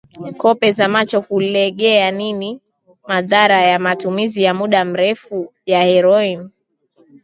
kope 0.41 0.71
za 0.77 0.87
macho 0.93 1.21
kulegeaNini 1.21 2.59
madhara 3.07 3.61
ya 3.61 3.79
matumizi 3.79 4.43
ya 4.43 4.53
muda 4.53 4.85
mrefu 4.85 5.53
ya 5.65 5.83
heroin 5.83 6.49